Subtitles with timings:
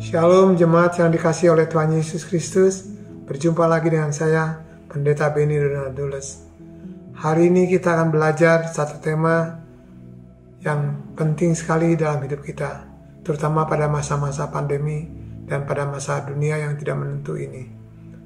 [0.00, 2.90] Shalom jemaat yang dikasih oleh Tuhan Yesus Kristus.
[3.30, 4.58] Berjumpa lagi dengan saya
[4.90, 6.42] Pendeta Benny Donaldulus
[7.14, 9.54] Hari ini kita akan belajar satu tema
[10.58, 12.90] Yang penting sekali dalam hidup kita
[13.22, 15.06] Terutama pada masa-masa pandemi
[15.46, 17.70] Dan pada masa dunia yang tidak menentu ini.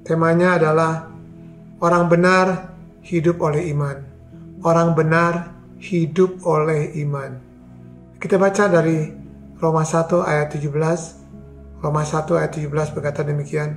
[0.08, 1.12] Temanya adalah
[1.84, 2.72] Orang benar
[3.04, 4.00] hidup oleh iman.
[4.64, 5.52] Orang benar
[5.84, 7.36] hidup oleh iman.
[8.16, 9.23] Kita baca dari
[9.64, 11.24] Roma 1 ayat 17
[11.84, 13.76] Roma 1 ayat 17 berkata demikian.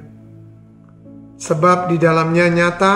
[1.36, 2.96] Sebab di dalamnya nyata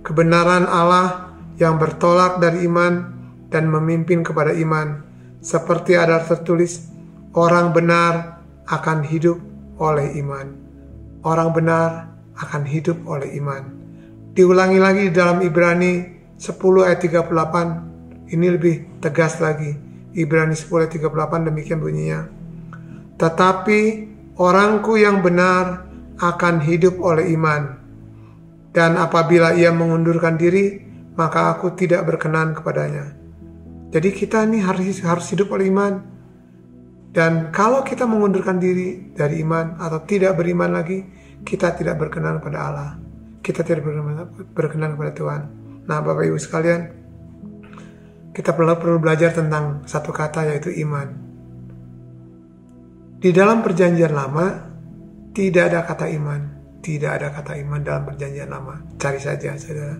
[0.00, 3.12] kebenaran Allah yang bertolak dari iman
[3.52, 5.04] dan memimpin kepada iman.
[5.44, 6.88] Seperti ada tertulis,
[7.36, 9.36] orang benar akan hidup
[9.76, 10.56] oleh iman.
[11.20, 13.76] Orang benar akan hidup oleh iman.
[14.32, 15.92] Diulangi lagi di dalam Ibrani
[16.40, 18.32] 10 ayat 38.
[18.32, 19.91] Ini lebih tegas lagi.
[20.12, 22.42] Ibrani 10 ayat 38 demikian bunyinya
[23.22, 23.80] tetapi
[24.42, 25.86] orangku yang benar
[26.18, 27.78] akan hidup oleh iman.
[28.74, 30.80] Dan apabila ia mengundurkan diri,
[31.14, 33.14] maka aku tidak berkenan kepadanya.
[33.94, 36.02] Jadi kita ini harus harus hidup oleh iman.
[37.12, 41.04] Dan kalau kita mengundurkan diri dari iman atau tidak beriman lagi,
[41.44, 42.90] kita tidak berkenan kepada Allah.
[43.44, 45.40] Kita tidak berkenan, berkenan kepada Tuhan.
[45.84, 47.01] Nah, Bapak Ibu sekalian,
[48.32, 51.08] kita perlu belajar tentang satu kata yaitu iman.
[53.22, 54.72] Di dalam perjanjian lama
[55.36, 56.40] tidak ada kata iman,
[56.80, 58.82] tidak ada kata iman dalam perjanjian lama.
[58.96, 59.94] Cari saja, saudara.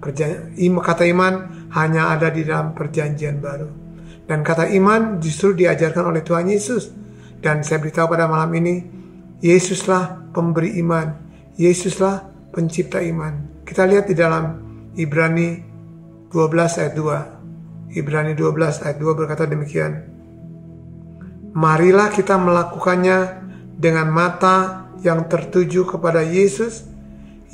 [0.00, 1.34] Perjanjian, kata iman
[1.76, 3.68] hanya ada di dalam perjanjian baru.
[4.24, 6.90] Dan kata iman justru diajarkan oleh Tuhan Yesus.
[7.44, 8.74] Dan saya beritahu pada malam ini,
[9.44, 11.12] Yesuslah pemberi iman.
[11.60, 13.62] Yesuslah pencipta iman.
[13.68, 14.44] Kita lihat di dalam
[14.96, 15.60] Ibrani
[16.32, 17.33] 12 ayat 2.
[17.94, 20.04] Ibrani 12 ayat 2 berkata demikian
[21.54, 23.18] marilah kita melakukannya
[23.78, 26.86] dengan mata yang tertuju kepada Yesus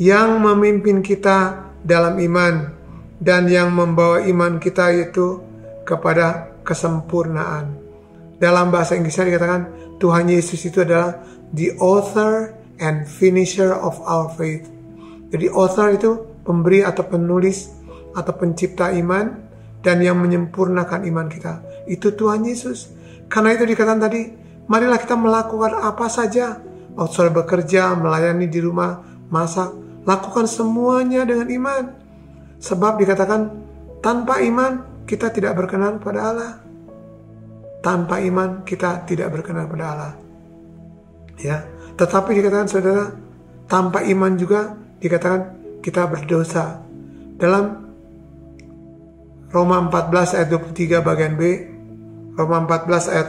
[0.00, 2.72] yang memimpin kita dalam iman
[3.20, 5.44] dan yang membawa iman kita itu
[5.84, 7.76] kepada kesempurnaan.
[8.40, 9.68] Dalam bahasa Inggrisnya dikatakan
[10.00, 11.20] Tuhan Yesus itu adalah
[11.52, 14.64] the author and finisher of our faith.
[15.28, 16.10] Jadi author itu
[16.48, 17.68] pemberi atau penulis
[18.16, 19.49] atau pencipta iman
[19.80, 21.64] dan yang menyempurnakan iman kita.
[21.88, 22.92] Itu Tuhan Yesus.
[23.30, 24.22] Karena itu dikatakan tadi,
[24.68, 26.60] marilah kita melakukan apa saja.
[26.94, 29.00] Waktu saudara bekerja, melayani di rumah,
[29.32, 29.72] masak,
[30.04, 31.84] lakukan semuanya dengan iman.
[32.60, 33.40] Sebab dikatakan,
[34.04, 36.52] tanpa iman kita tidak berkenan pada Allah.
[37.80, 40.12] Tanpa iman kita tidak berkenan pada Allah.
[41.40, 41.64] Ya,
[41.96, 43.16] tetapi dikatakan saudara,
[43.64, 46.84] tanpa iman juga dikatakan kita berdosa.
[47.40, 47.89] Dalam
[49.50, 51.42] Roma 14 ayat 23 bagian B,
[52.38, 53.28] Roma 14 ayat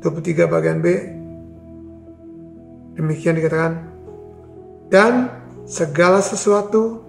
[0.00, 0.86] 23 bagian B.
[2.96, 3.72] Demikian dikatakan.
[4.88, 5.28] Dan
[5.68, 7.04] segala sesuatu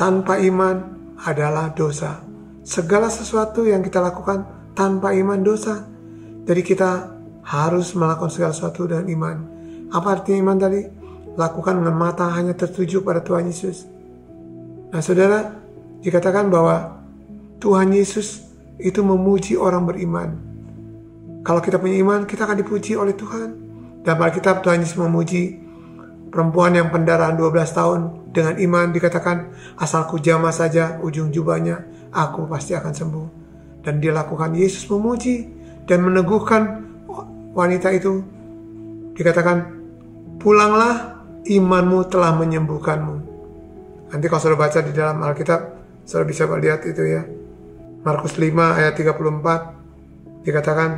[0.00, 0.76] tanpa iman
[1.20, 2.24] adalah dosa.
[2.64, 5.84] Segala sesuatu yang kita lakukan tanpa iman dosa.
[6.48, 7.12] Jadi kita
[7.44, 9.36] harus melakukan segala sesuatu dengan iman.
[9.92, 10.80] Apa artinya iman tadi?
[11.36, 13.84] Lakukan dengan mata hanya tertuju pada Tuhan Yesus.
[14.88, 15.67] Nah saudara
[16.02, 17.02] dikatakan bahwa
[17.58, 18.46] Tuhan Yesus
[18.78, 20.38] itu memuji orang beriman.
[21.42, 23.66] Kalau kita punya iman, kita akan dipuji oleh Tuhan.
[24.06, 25.58] Dalam Alkitab Tuhan Yesus memuji
[26.30, 28.00] perempuan yang pendarahan 12 tahun.
[28.28, 29.36] Dengan iman dikatakan
[29.80, 31.82] asalku jama saja ujung jubahnya
[32.12, 33.26] aku pasti akan sembuh.
[33.82, 34.54] Dan dia lakukan.
[34.54, 35.48] Yesus memuji
[35.88, 36.84] dan meneguhkan
[37.56, 38.22] wanita itu.
[39.18, 39.56] Dikatakan
[40.38, 43.14] pulanglah imanmu telah menyembuhkanmu.
[44.14, 45.60] Nanti kalau sudah baca di dalam Alkitab
[46.08, 47.28] sudah bisa melihat itu ya
[48.00, 50.90] Markus 5 ayat 34 dikatakan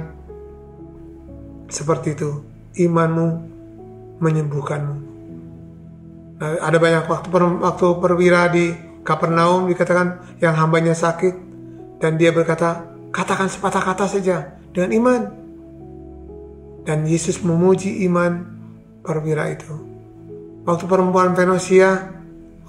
[1.66, 2.46] seperti itu
[2.78, 3.28] imanmu
[4.22, 4.96] menyembuhkanmu.
[6.38, 11.34] Nah, ada banyak waktu per, waktu perwira di Kapernaum dikatakan yang hambanya sakit
[11.98, 15.20] dan dia berkata katakan sepatah kata saja dengan iman
[16.86, 18.46] dan Yesus memuji iman
[19.02, 19.72] perwira itu.
[20.68, 22.19] Waktu perempuan Fenosia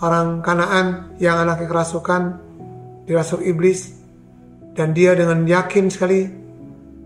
[0.01, 2.21] orang Kanaan yang anaknya kerasukan
[3.05, 4.01] dirasuk iblis
[4.73, 6.25] dan dia dengan yakin sekali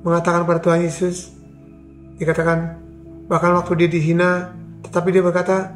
[0.05, 1.33] mengatakan pada Tuhan Yesus,
[2.21, 2.77] dikatakan
[3.25, 4.53] bahkan waktu dia dihina,
[4.85, 5.73] tetapi dia berkata,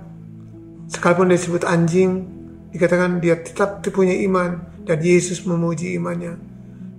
[0.86, 2.30] sekalipun dia disebut anjing,
[2.70, 6.38] dikatakan dia tetap punya iman dan Yesus memuji imannya.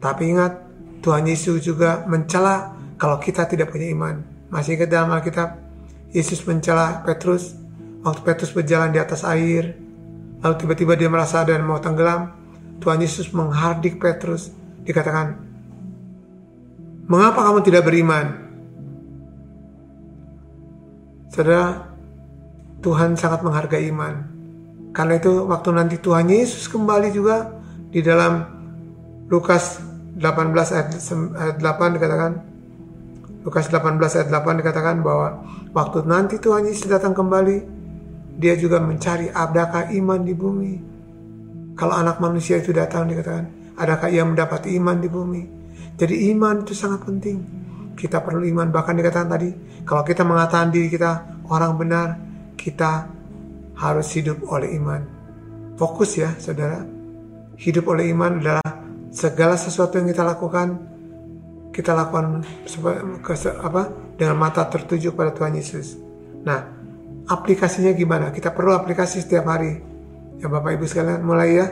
[0.03, 0.59] Tapi ingat,
[1.01, 4.21] Tuhan Yesus juga mencela kalau kita tidak punya iman.
[4.51, 5.55] Masih ingat dalam Alkitab,
[6.11, 7.55] Yesus mencela Petrus
[8.03, 9.79] waktu Petrus berjalan di atas air,
[10.41, 12.37] lalu tiba-tiba dia merasa dan mau tenggelam.
[12.81, 14.57] Tuhan Yesus menghardik Petrus
[14.89, 15.51] dikatakan
[17.11, 18.27] Mengapa kamu tidak beriman?
[21.27, 21.91] Saudara,
[22.79, 24.31] Tuhan sangat menghargai iman.
[24.95, 27.51] Karena itu waktu nanti Tuhan Yesus kembali juga
[27.91, 28.47] di dalam
[29.27, 29.83] Lukas
[30.19, 30.89] 18 ayat
[31.59, 32.31] 8 dikatakan
[33.43, 35.43] Lukas 18 ayat 8 dikatakan bahwa
[35.75, 37.80] waktu nanti Tuhan Yesus datang kembali
[38.37, 40.75] dia juga mencari adakah iman di bumi.
[41.75, 45.43] Kalau anak manusia itu datang dikatakan adakah ia mendapat iman di bumi.
[45.97, 47.39] Jadi iman itu sangat penting.
[47.97, 49.51] Kita perlu iman bahkan dikatakan tadi
[49.89, 52.09] kalau kita mengatakan diri kita orang benar
[52.61, 53.09] kita
[53.81, 55.01] harus hidup oleh iman.
[55.81, 56.85] Fokus ya, saudara.
[57.57, 58.69] Hidup oleh iman adalah
[59.09, 60.77] segala sesuatu yang kita lakukan,
[61.73, 62.45] kita lakukan
[63.65, 63.83] apa
[64.17, 65.97] dengan mata tertuju pada Tuhan Yesus.
[66.45, 66.80] Nah,
[67.31, 68.35] aplikasinya gimana?
[68.35, 69.79] Kita perlu aplikasi setiap hari.
[70.43, 71.67] Ya Bapak Ibu sekalian, mulai ya.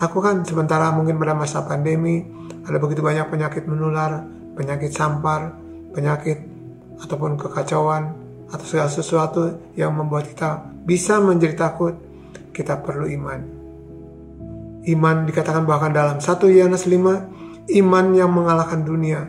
[0.00, 2.24] Aku kan sementara mungkin pada masa pandemi,
[2.64, 4.24] ada begitu banyak penyakit menular,
[4.56, 5.52] penyakit sampar,
[5.92, 6.40] penyakit
[7.02, 8.14] ataupun kekacauan,
[8.48, 11.98] atau segala sesuatu yang membuat kita bisa menjadi takut,
[12.54, 13.40] kita perlu iman.
[14.88, 19.26] Iman dikatakan bahkan dalam 1 Yohanes 5, iman yang mengalahkan dunia.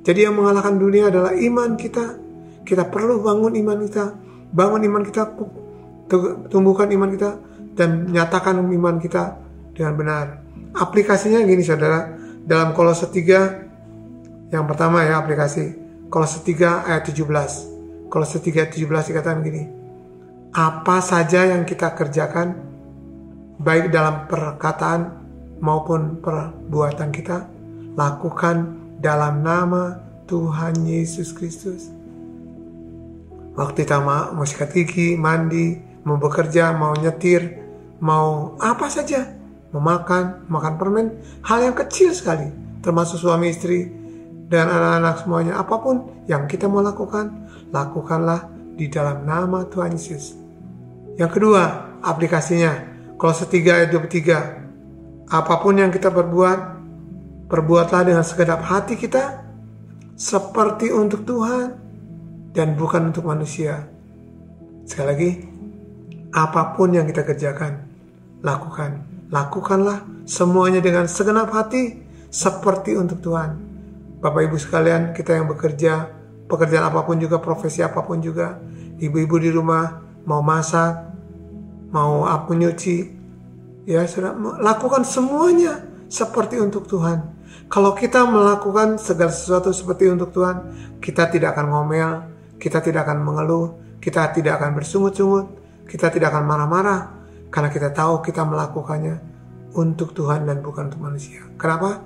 [0.00, 2.22] Jadi yang mengalahkan dunia adalah iman kita.
[2.64, 4.04] Kita perlu bangun iman kita,
[4.54, 5.34] bangun iman kita,
[6.48, 7.30] tumbuhkan iman kita,
[7.74, 9.36] dan nyatakan iman kita
[9.74, 10.26] dengan benar.
[10.78, 12.14] Aplikasinya gini saudara,
[12.46, 15.74] dalam kolose 3, yang pertama ya aplikasi,
[16.06, 17.74] kolose 3 ayat 17
[18.14, 19.66] Kolose 3:17 dikatakan gini.
[20.54, 22.54] Apa saja yang kita kerjakan
[23.58, 25.18] baik dalam perkataan
[25.58, 27.50] maupun perbuatan kita
[27.98, 29.98] lakukan dalam nama
[30.30, 31.90] Tuhan Yesus Kristus.
[33.54, 37.62] Waktu kita mau sikat gigi, mandi, mau bekerja, mau nyetir,
[38.02, 39.30] mau apa saja,
[39.70, 41.06] mau makan, makan permen,
[41.46, 42.50] hal yang kecil sekali,
[42.82, 43.86] termasuk suami istri
[44.50, 50.34] dan anak-anak semuanya, apa pun yang kita mau lakukan, lakukanlah di dalam nama Tuhan Yesus.
[51.14, 51.62] Yang kedua,
[52.02, 52.90] aplikasinya.
[53.14, 55.30] Kolose 3 ayat 23.
[55.30, 56.58] Apa pun yang kita berbuat,
[57.46, 59.46] perbuatlah dengan segenap hati kita
[60.18, 61.83] seperti untuk Tuhan
[62.54, 63.90] dan bukan untuk manusia.
[64.86, 65.30] Sekali lagi,
[66.30, 67.82] apa pun yang kita kerjakan,
[68.40, 69.02] lakukan.
[69.34, 71.98] Lakukanlah semuanya dengan segenap hati
[72.30, 73.58] seperti untuk Tuhan.
[74.22, 76.14] Bapak Ibu sekalian, kita yang bekerja,
[76.46, 78.62] pekerjaan apa pun juga, profesi apa pun juga,
[79.02, 81.10] ibu-ibu di rumah mau masak,
[81.90, 83.10] mau apa nyuci,
[83.84, 87.34] ya sudah lakukan semuanya seperti untuk Tuhan.
[87.66, 90.70] Kalau kita melakukan segala sesuatu seperti untuk Tuhan,
[91.02, 92.33] kita tidak akan ngomel,
[92.64, 95.46] kita tidak akan mengeluh, kita tidak akan bersungut-sungut,
[95.84, 97.12] kita tidak akan marah-marah,
[97.52, 99.20] karena kita tahu kita melakukannya
[99.76, 101.44] untuk Tuhan dan bukan untuk manusia.
[101.60, 102.00] Kenapa?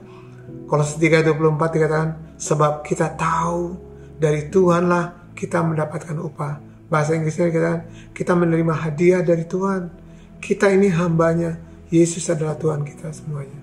[0.66, 1.30] Kalau 3.24
[1.78, 3.78] dikatakan, sebab kita tahu
[4.18, 6.58] dari Tuhanlah kita mendapatkan upah.
[6.90, 9.94] Bahasa Inggrisnya kita kita menerima hadiah dari Tuhan.
[10.42, 11.54] Kita ini hambanya.
[11.88, 13.62] Yesus adalah Tuhan kita semuanya.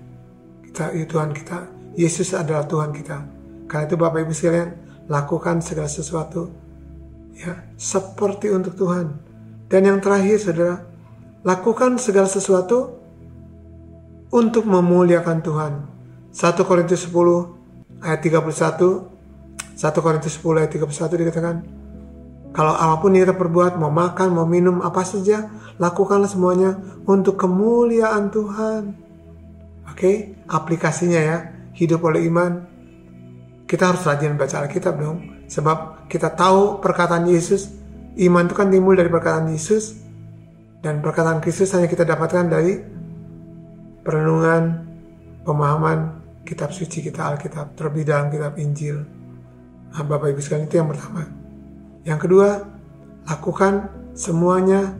[0.64, 1.58] Kita itu Tuhan kita.
[1.92, 3.18] Yesus adalah Tuhan kita.
[3.68, 4.70] Karena itu Bapak Ibu sekalian,
[5.10, 6.65] lakukan segala sesuatu
[7.36, 9.12] ya seperti untuk Tuhan.
[9.68, 10.80] Dan yang terakhir Saudara,
[11.44, 12.96] lakukan segala sesuatu
[14.32, 15.72] untuk memuliakan Tuhan.
[16.32, 19.16] 1 Korintus 10 ayat 31
[19.76, 21.56] 1 Korintus 10 ayat 31 dikatakan,
[22.56, 27.36] kalau apa pun yang kita perbuat, mau makan, mau minum, apa saja, lakukanlah semuanya untuk
[27.36, 28.96] kemuliaan Tuhan.
[29.92, 31.38] Oke, aplikasinya ya,
[31.76, 32.64] hidup oleh iman.
[33.68, 37.70] Kita harus rajin baca Alkitab dong, sebab kita tahu perkataan Yesus,
[38.18, 39.98] iman itu kan timbul dari perkataan Yesus,
[40.82, 42.78] dan perkataan Kristus hanya kita dapatkan dari
[44.06, 44.86] perenungan,
[45.42, 49.02] pemahaman kitab suci kita Alkitab, terlebih dalam kitab Injil.
[49.90, 51.26] Nah, Bapak Ibu sekalian itu yang pertama.
[52.06, 52.48] Yang kedua,
[53.26, 54.94] lakukan semuanya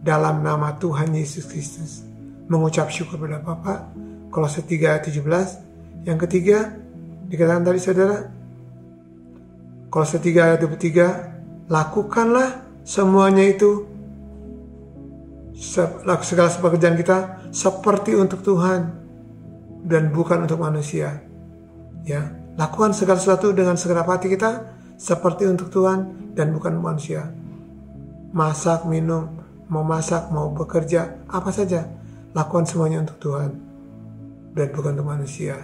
[0.00, 2.00] dalam nama Tuhan Yesus Kristus.
[2.48, 3.92] Mengucap syukur pada Bapak.
[4.32, 6.06] Kolose 3 ayat 17.
[6.08, 6.72] Yang ketiga,
[7.28, 8.30] dikatakan tadi saudara,
[9.96, 13.88] Kolose 3 ayat 23, lakukanlah semuanya itu
[16.20, 18.92] segala pekerjaan kita seperti untuk Tuhan
[19.88, 21.24] dan bukan untuk manusia.
[22.04, 22.28] Ya,
[22.60, 24.68] Lakukan segala sesuatu dengan segenap hati kita
[25.00, 27.32] seperti untuk Tuhan dan bukan manusia.
[28.36, 29.32] Masak, minum,
[29.72, 31.88] mau masak, mau bekerja, apa saja,
[32.36, 33.48] lakukan semuanya untuk Tuhan
[34.52, 35.56] dan bukan untuk manusia.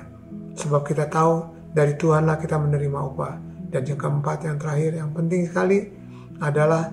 [0.56, 3.51] Sebab kita tahu dari Tuhanlah kita menerima upah.
[3.72, 5.88] Dan yang keempat, yang terakhir, yang penting sekali
[6.44, 6.92] adalah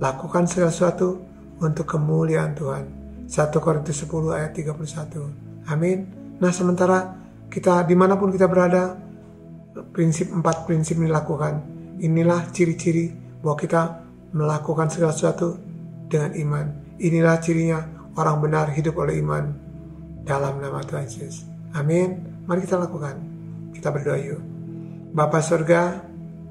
[0.00, 1.20] lakukan segala sesuatu
[1.60, 2.84] untuk kemuliaan Tuhan.
[3.28, 5.68] 1 Korintus 10 ayat 31.
[5.68, 5.98] Amin.
[6.40, 7.12] Nah sementara
[7.52, 8.96] kita di mana pun kita berada,
[9.92, 11.60] prinsip empat prinsip ini lakukan.
[12.00, 13.12] Inilah ciri-ciri
[13.44, 13.82] bahwa kita
[14.32, 15.60] melakukan segala sesuatu
[16.08, 16.66] dengan iman.
[16.98, 17.78] Inilah cirinya
[18.16, 19.44] orang benar hidup oleh iman
[20.24, 21.44] dalam nama Tuhan Yesus.
[21.76, 22.42] Amin.
[22.48, 23.18] Mari kita lakukan.
[23.76, 24.57] Kita berdoa yuk.
[25.08, 26.04] Bapak surga,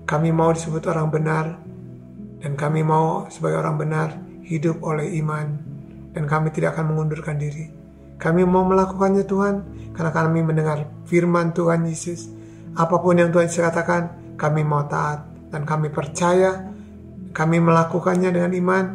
[0.10, 1.46] kami mau disebut orang benar
[2.42, 4.10] dan kami mau sebagai orang benar
[4.42, 5.62] hidup oleh iman
[6.18, 7.70] dan kami tidak akan mengundurkan diri.
[8.18, 9.56] Kami mau melakukannya Tuhan
[9.94, 12.34] karena kami mendengar firman Tuhan Yesus.
[12.74, 15.22] Apa pun yang Tuhan Yesus katakan, kami mau taat
[15.54, 16.74] dan kami percaya
[17.38, 18.86] kami melakukannya dengan iman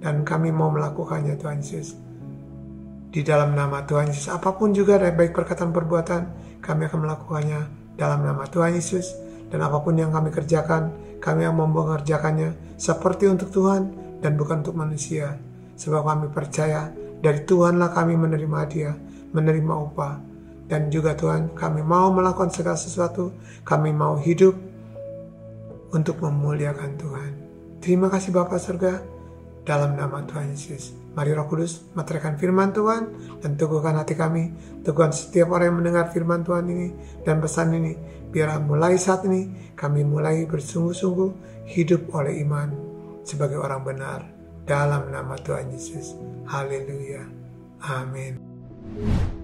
[0.00, 2.00] dan kami mau melakukannya Tuhan Yesus.
[3.12, 6.22] Di dalam nama Tuhan Yesus, apa pun juga baik perkataan perbuatan,
[6.64, 9.14] kami akan melakukannya dalam nama Tuhan Yesus
[9.52, 13.92] dan apa pun yang kami kerjakan, kami akan mengerjakannya seperti untuk Tuhan
[14.24, 15.36] dan bukan untuk manusia.
[15.76, 16.88] Sebab kami percaya
[17.20, 18.96] dari Tuhanlah kami menerima hadiah,
[19.36, 20.14] menerima upah.
[20.66, 24.56] Dan juga Tuhan, kami mau melakukan segala sesuatu, kami mau hidup
[25.92, 27.32] untuk memuliakan Tuhan.
[27.84, 29.04] Terima kasih Bapak surga,
[29.62, 30.94] dalam nama Tuhan Yesus.
[31.12, 33.02] Mari Roh Kudus materikan firman Tuhan
[33.44, 34.52] dan teguhkan hati kami.
[34.82, 36.88] Teguhkan setiap orang yang mendengar firman Tuhan ini
[37.22, 37.94] dan pesan ini.
[38.32, 41.30] Biar mulai saat ini kami mulai bersungguh-sungguh
[41.68, 42.72] hidup oleh iman
[43.22, 44.20] sebagai orang benar
[44.64, 46.16] dalam nama Tuhan Yesus.
[46.48, 47.28] Haleluya.
[47.82, 49.41] Amin.